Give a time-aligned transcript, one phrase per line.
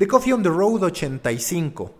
[0.00, 1.94] The Coffee on the Road 85.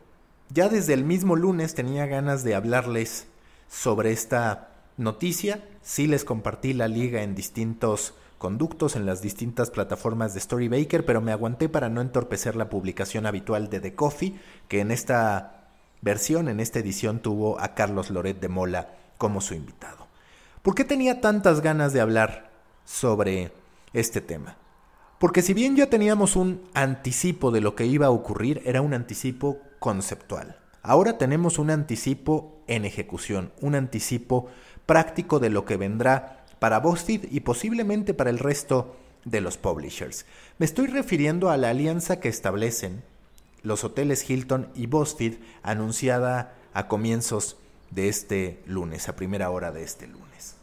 [0.48, 3.26] Ya desde el mismo lunes tenía ganas de hablarles
[3.68, 5.68] sobre esta noticia.
[5.82, 11.20] Sí les compartí la liga en distintos conductos en las distintas plataformas de Storybaker, pero
[11.20, 15.68] me aguanté para no entorpecer la publicación habitual de The Coffee, que en esta
[16.00, 20.06] versión, en esta edición, tuvo a Carlos Loret de Mola como su invitado.
[20.62, 22.50] ¿Por qué tenía tantas ganas de hablar
[22.86, 23.52] sobre
[23.92, 24.56] este tema?
[25.20, 28.94] Porque si bien ya teníamos un anticipo de lo que iba a ocurrir, era un
[28.94, 30.56] anticipo conceptual.
[30.82, 34.46] Ahora tenemos un anticipo en ejecución, un anticipo
[34.86, 38.96] práctico de lo que vendrá para BuzzFeed y posiblemente para el resto
[39.26, 40.24] de los publishers.
[40.56, 43.02] Me estoy refiriendo a la alianza que establecen
[43.62, 47.58] los hoteles Hilton y BuzzFeed anunciada a comienzos
[47.90, 50.54] de este lunes, a primera hora de este lunes.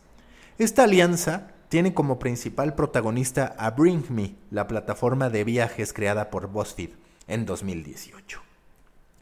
[0.58, 6.48] Esta alianza tiene como principal protagonista a Bring Me, la plataforma de viajes creada por
[6.48, 6.92] BuzzFeed
[7.28, 8.42] en 2018.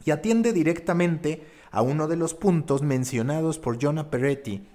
[0.05, 4.67] Y atiende directamente a uno de los puntos mencionados por Jonah Peretti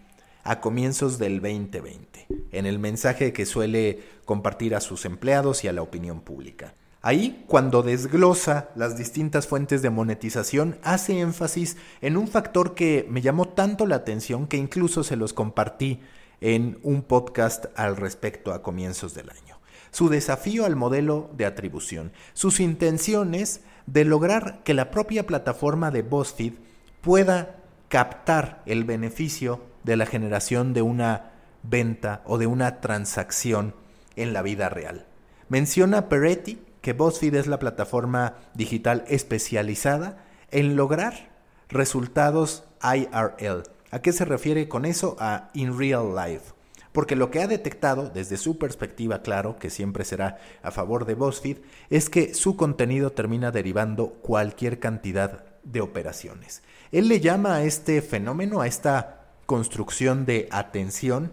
[0.43, 5.73] a comienzos del 2020, en el mensaje que suele compartir a sus empleados y a
[5.73, 6.75] la opinión pública.
[7.03, 13.23] Ahí, cuando desglosa las distintas fuentes de monetización, hace énfasis en un factor que me
[13.23, 16.01] llamó tanto la atención que incluso se los compartí
[16.41, 19.59] en un podcast al respecto a comienzos del año.
[19.91, 26.03] Su desafío al modelo de atribución, sus intenciones de lograr que la propia plataforma de
[26.03, 26.55] BuzzFeed
[27.01, 27.57] pueda
[27.89, 31.33] captar el beneficio de la generación de una
[31.63, 33.75] venta o de una transacción
[34.17, 35.07] en la vida real.
[35.49, 41.31] Menciona Peretti que BuzzFeed es la plataforma digital especializada en lograr
[41.69, 43.65] resultados IRL.
[43.91, 45.17] ¿A qué se refiere con eso?
[45.19, 46.53] A in real life.
[46.93, 51.15] Porque lo que ha detectado, desde su perspectiva, claro, que siempre será a favor de
[51.15, 56.63] BuzzFeed, es que su contenido termina derivando cualquier cantidad de operaciones.
[56.91, 61.33] Él le llama a este fenómeno, a esta construcción de atención,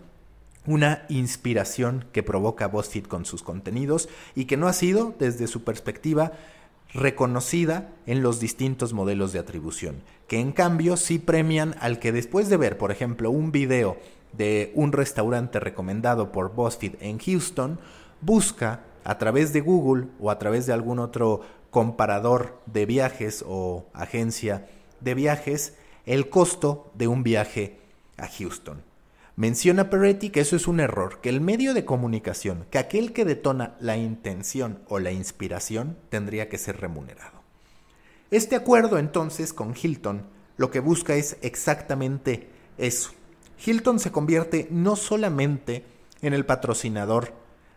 [0.67, 5.63] una inspiración que provoca BuzzFeed con sus contenidos y que no ha sido, desde su
[5.63, 6.33] perspectiva,
[6.93, 12.49] reconocida en los distintos modelos de atribución, que en cambio sí premian al que después
[12.49, 13.97] de ver, por ejemplo, un video
[14.33, 17.79] de un restaurante recomendado por BuzzFeed en Houston,
[18.21, 23.85] busca a través de Google o a través de algún otro comparador de viajes o
[23.93, 24.67] agencia
[24.99, 27.79] de viajes el costo de un viaje
[28.17, 28.81] a Houston.
[29.37, 33.23] Menciona Peretti que eso es un error, que el medio de comunicación, que aquel que
[33.23, 37.43] detona la intención o la inspiración tendría que ser remunerado.
[38.31, 40.23] Este acuerdo entonces con Hilton
[40.57, 42.49] lo que busca es exactamente
[42.79, 43.11] eso.
[43.63, 45.85] Hilton se convierte no solamente
[46.23, 47.31] en el patrocinador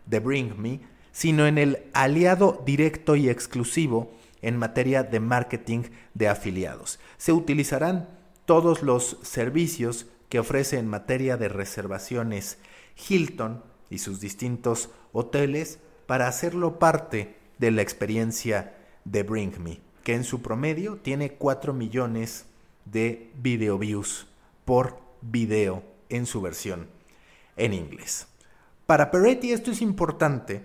[0.07, 0.79] de Bring Me,
[1.11, 4.11] sino en el aliado directo y exclusivo
[4.41, 5.83] en materia de marketing
[6.15, 6.99] de afiliados.
[7.17, 8.09] Se utilizarán
[8.45, 12.57] todos los servicios que ofrece en materia de reservaciones
[13.09, 20.15] Hilton y sus distintos hoteles para hacerlo parte de la experiencia de Bring Me, que
[20.15, 22.45] en su promedio tiene 4 millones
[22.85, 24.25] de video views
[24.63, 26.87] por video en su versión
[27.57, 28.27] en inglés.
[28.85, 30.63] Para Peretti esto es importante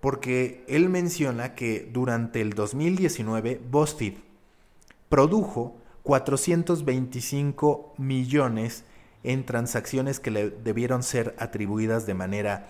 [0.00, 4.18] porque él menciona que durante el 2019 BuzzFeed
[5.08, 8.84] produjo 425 millones
[9.26, 12.68] en transacciones que le debieron ser atribuidas de manera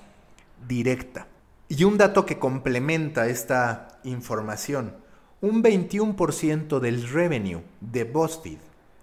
[0.67, 1.29] directa.
[1.69, 4.95] Y un dato que complementa esta información,
[5.43, 8.59] un 21% del revenue de BuzzFeed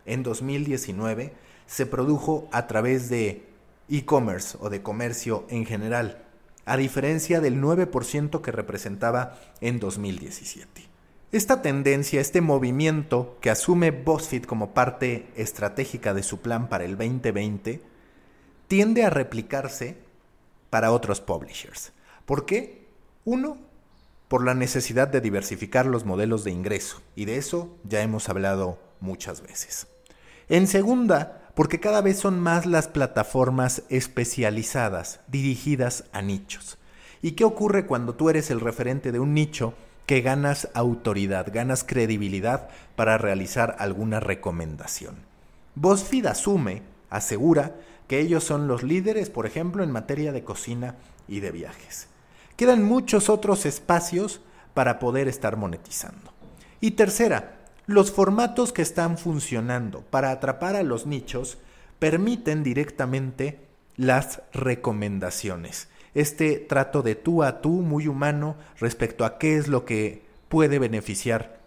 [0.05, 1.33] en 2019
[1.67, 3.45] se produjo a través de
[3.87, 6.23] e-commerce o de comercio en general,
[6.65, 10.92] a diferencia del 9% que representaba en 2017.
[11.33, 16.95] Esta tendencia, este movimiento que asume BuzzFeed como parte estratégica de su plan para el
[16.95, 17.81] 2020,
[18.67, 19.97] tiende a replicarse
[20.69, 21.91] para otros publishers.
[22.27, 22.85] ¿Por qué?
[23.25, 23.57] Uno,
[24.27, 28.77] por la necesidad de diversificar los modelos de ingreso, y de eso ya hemos hablado
[28.99, 29.87] muchas veces.
[30.49, 36.77] En segunda, porque cada vez son más las plataformas especializadas, dirigidas a nichos.
[37.23, 39.73] ¿Y qué ocurre cuando tú eres el referente de un nicho
[40.05, 45.15] que ganas autoridad, ganas credibilidad para realizar alguna recomendación.
[45.75, 47.75] BuzzFeed asume, asegura,
[48.07, 50.95] que ellos son los líderes, por ejemplo, en materia de cocina
[51.27, 52.07] y de viajes.
[52.57, 54.41] Quedan muchos otros espacios
[54.73, 56.33] para poder estar monetizando.
[56.81, 61.57] Y tercera, los formatos que están funcionando para atrapar a los nichos
[61.99, 63.59] permiten directamente
[63.95, 69.85] las recomendaciones este trato de tú a tú muy humano respecto a qué es lo
[69.85, 71.59] que puede beneficiar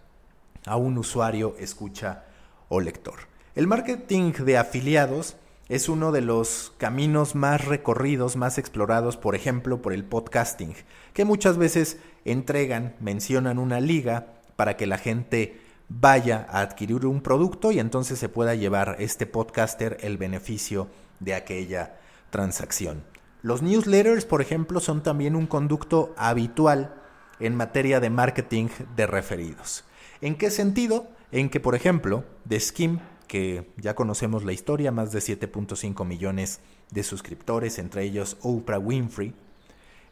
[0.64, 2.24] a un usuario, escucha
[2.68, 3.20] o lector.
[3.54, 5.36] El marketing de afiliados
[5.68, 10.74] es uno de los caminos más recorridos, más explorados, por ejemplo, por el podcasting,
[11.12, 17.20] que muchas veces entregan, mencionan una liga para que la gente vaya a adquirir un
[17.20, 20.88] producto y entonces se pueda llevar este podcaster el beneficio
[21.20, 21.96] de aquella
[22.30, 23.02] transacción.
[23.46, 26.96] Los newsletters, por ejemplo, son también un conducto habitual
[27.38, 28.66] en materia de marketing
[28.96, 29.84] de referidos.
[30.20, 31.06] ¿En qué sentido?
[31.30, 32.98] En que, por ejemplo, de Skim,
[33.28, 36.58] que ya conocemos la historia, más de 7.5 millones
[36.90, 39.32] de suscriptores, entre ellos Oprah Winfrey,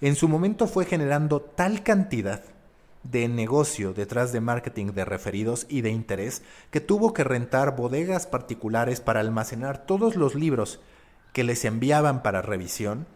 [0.00, 2.44] en su momento fue generando tal cantidad
[3.02, 8.28] de negocio detrás de marketing de referidos y de interés que tuvo que rentar bodegas
[8.28, 10.78] particulares para almacenar todos los libros
[11.32, 13.08] que les enviaban para revisión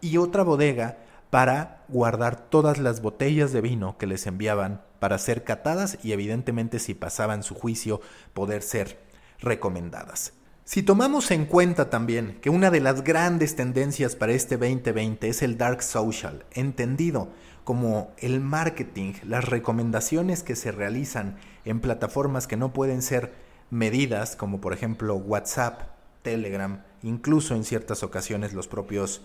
[0.00, 0.98] y otra bodega
[1.30, 6.78] para guardar todas las botellas de vino que les enviaban para ser catadas y evidentemente
[6.78, 8.00] si pasaban su juicio
[8.32, 8.98] poder ser
[9.40, 10.32] recomendadas.
[10.64, 15.42] Si tomamos en cuenta también que una de las grandes tendencias para este 2020 es
[15.42, 17.28] el dark social, entendido
[17.62, 23.32] como el marketing, las recomendaciones que se realizan en plataformas que no pueden ser
[23.70, 25.82] medidas, como por ejemplo WhatsApp,
[26.22, 29.22] Telegram, incluso en ciertas ocasiones los propios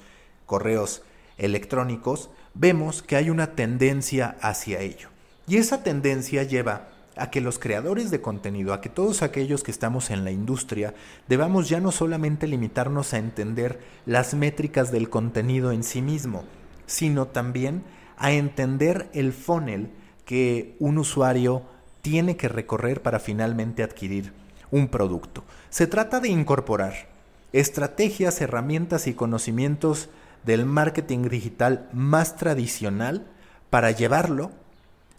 [0.51, 1.01] correos
[1.37, 5.07] electrónicos, vemos que hay una tendencia hacia ello.
[5.47, 9.71] Y esa tendencia lleva a que los creadores de contenido, a que todos aquellos que
[9.71, 10.93] estamos en la industria,
[11.29, 16.43] debamos ya no solamente limitarnos a entender las métricas del contenido en sí mismo,
[16.85, 17.83] sino también
[18.17, 19.89] a entender el funnel
[20.25, 21.61] que un usuario
[22.01, 24.33] tiene que recorrer para finalmente adquirir
[24.69, 25.45] un producto.
[25.69, 27.07] Se trata de incorporar
[27.53, 30.09] estrategias, herramientas y conocimientos
[30.43, 33.27] del marketing digital más tradicional
[33.69, 34.51] para llevarlo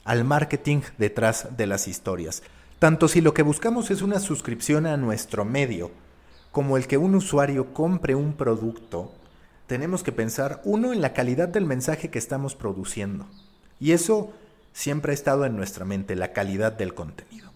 [0.04, 2.42] al marketing detrás de las historias.
[2.78, 5.90] Tanto si lo que buscamos es una suscripción a nuestro medio,
[6.50, 9.12] como el que un usuario compre un producto,
[9.66, 13.26] tenemos que pensar, uno, en la calidad del mensaje que estamos produciendo.
[13.80, 14.32] Y eso
[14.72, 17.52] siempre ha estado en nuestra mente, la calidad del contenido.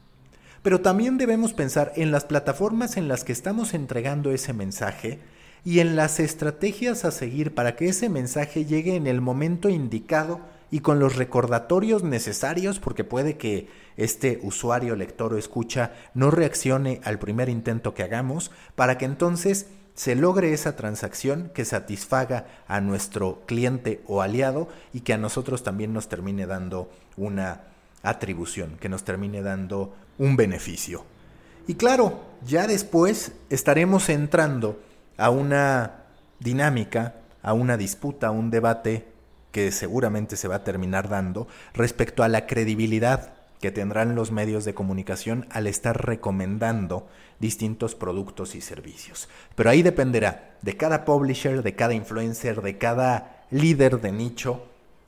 [0.62, 5.20] Pero también debemos pensar en las plataformas en las que estamos entregando ese mensaje
[5.66, 10.38] y en las estrategias a seguir para que ese mensaje llegue en el momento indicado
[10.70, 13.66] y con los recordatorios necesarios, porque puede que
[13.96, 19.66] este usuario, lector o escucha no reaccione al primer intento que hagamos, para que entonces
[19.96, 25.64] se logre esa transacción que satisfaga a nuestro cliente o aliado y que a nosotros
[25.64, 27.62] también nos termine dando una
[28.04, 31.04] atribución, que nos termine dando un beneficio.
[31.66, 34.78] Y claro, ya después estaremos entrando
[35.16, 36.04] a una
[36.40, 39.06] dinámica, a una disputa, a un debate
[39.52, 44.64] que seguramente se va a terminar dando respecto a la credibilidad que tendrán los medios
[44.64, 47.08] de comunicación al estar recomendando
[47.40, 49.28] distintos productos y servicios.
[49.54, 54.66] Pero ahí dependerá de cada publisher, de cada influencer, de cada líder de nicho,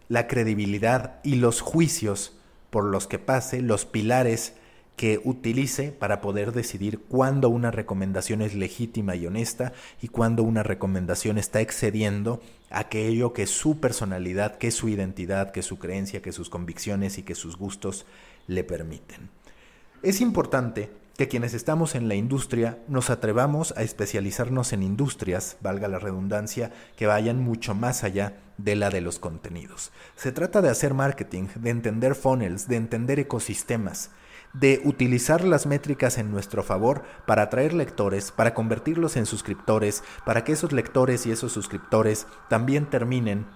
[0.08, 2.38] la credibilidad y los juicios
[2.70, 4.54] por los que pase, los pilares
[4.98, 9.72] que utilice para poder decidir cuándo una recomendación es legítima y honesta
[10.02, 15.78] y cuándo una recomendación está excediendo aquello que su personalidad, que su identidad, que su
[15.78, 18.06] creencia, que sus convicciones y que sus gustos
[18.48, 19.30] le permiten.
[20.02, 25.86] Es importante que quienes estamos en la industria nos atrevamos a especializarnos en industrias, valga
[25.86, 29.92] la redundancia, que vayan mucho más allá de la de los contenidos.
[30.16, 34.10] Se trata de hacer marketing, de entender funnels, de entender ecosistemas,
[34.52, 40.44] de utilizar las métricas en nuestro favor para atraer lectores, para convertirlos en suscriptores, para
[40.44, 43.46] que esos lectores y esos suscriptores también terminen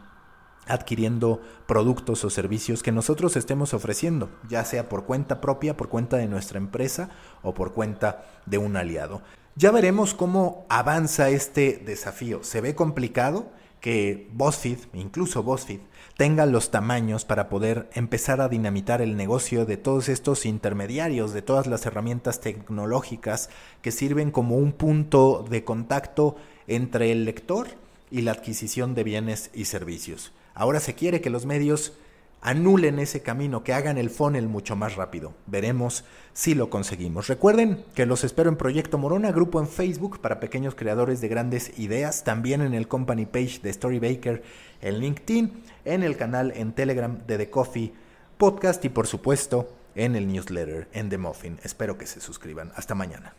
[0.66, 6.16] adquiriendo productos o servicios que nosotros estemos ofreciendo, ya sea por cuenta propia, por cuenta
[6.16, 7.10] de nuestra empresa
[7.42, 9.22] o por cuenta de un aliado.
[9.56, 12.42] Ya veremos cómo avanza este desafío.
[12.42, 15.80] Se ve complicado que BuzzFeed, incluso BuzzFeed,
[16.16, 21.42] tenga los tamaños para poder empezar a dinamitar el negocio de todos estos intermediarios, de
[21.42, 23.50] todas las herramientas tecnológicas
[23.80, 27.68] que sirven como un punto de contacto entre el lector
[28.10, 30.32] y la adquisición de bienes y servicios.
[30.54, 31.94] Ahora se quiere que los medios
[32.42, 35.32] anulen ese camino, que hagan el funnel mucho más rápido.
[35.46, 37.28] Veremos si lo conseguimos.
[37.28, 41.78] Recuerden que los espero en Proyecto Morona, grupo en Facebook para pequeños creadores de grandes
[41.78, 44.42] ideas, también en el company page de Storybaker
[44.80, 47.92] en LinkedIn, en el canal en Telegram de The Coffee
[48.36, 51.60] Podcast y por supuesto en el newsletter en The Muffin.
[51.62, 52.72] Espero que se suscriban.
[52.74, 53.34] Hasta mañana.